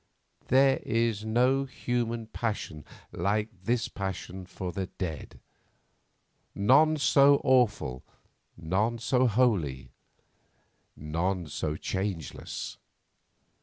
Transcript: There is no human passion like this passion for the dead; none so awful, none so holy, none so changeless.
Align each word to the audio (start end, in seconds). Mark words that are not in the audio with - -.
There 0.47 0.77
is 0.81 1.25
no 1.25 1.65
human 1.65 2.25
passion 2.25 2.85
like 3.11 3.49
this 3.65 3.87
passion 3.87 4.47
for 4.47 4.71
the 4.71 4.87
dead; 4.87 5.39
none 6.55 6.97
so 6.97 7.39
awful, 7.43 8.03
none 8.57 8.97
so 8.97 9.27
holy, 9.27 9.91
none 10.97 11.45
so 11.45 11.75
changeless. 11.75 12.79